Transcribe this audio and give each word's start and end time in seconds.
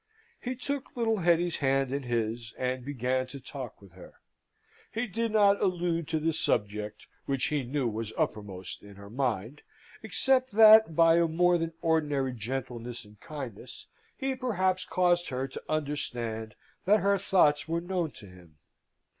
He 0.39 0.55
took 0.55 0.97
little 0.97 1.17
Hetty's 1.17 1.57
hand 1.57 1.93
in 1.93 2.01
his, 2.01 2.55
and 2.57 2.83
began 2.83 3.27
to 3.27 3.39
talk 3.39 3.79
with 3.79 3.91
her. 3.91 4.15
He 4.91 5.05
did 5.05 5.31
not 5.31 5.61
allude 5.61 6.07
to 6.07 6.19
the 6.19 6.33
subject 6.33 7.05
which 7.27 7.49
he 7.49 7.61
knew 7.61 7.87
was 7.87 8.11
uppermost 8.17 8.81
in 8.81 8.95
her 8.95 9.11
mind, 9.11 9.61
except 10.01 10.53
that 10.53 10.95
by 10.95 11.17
a 11.17 11.27
more 11.27 11.59
than 11.59 11.73
ordinary 11.83 12.33
gentleness 12.33 13.05
and 13.05 13.19
kindness 13.19 13.85
he 14.17 14.33
perhaps 14.33 14.85
caused 14.85 15.29
her 15.29 15.47
to 15.47 15.61
understand 15.69 16.55
that 16.85 17.01
her 17.01 17.19
thoughts 17.19 17.67
were 17.67 17.79
known 17.79 18.09
to 18.09 18.25
him. 18.25 18.57